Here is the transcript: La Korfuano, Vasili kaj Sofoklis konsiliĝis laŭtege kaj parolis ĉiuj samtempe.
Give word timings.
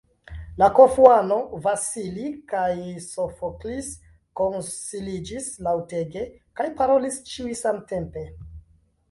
La 0.59 0.67
Korfuano, 0.77 1.35
Vasili 1.65 2.23
kaj 2.53 2.71
Sofoklis 3.03 3.91
konsiliĝis 4.41 5.51
laŭtege 5.69 6.25
kaj 6.63 6.69
parolis 6.83 7.23
ĉiuj 7.31 7.55
samtempe. 7.63 8.27